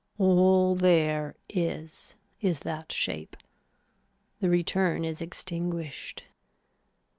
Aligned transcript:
All 0.17 0.73
there 0.73 1.35
is 1.47 2.15
is 2.41 2.61
that 2.61 2.91
shape. 2.91 3.37
The 4.39 4.49
return 4.49 5.05
is 5.05 5.21
extinguished. 5.21 6.23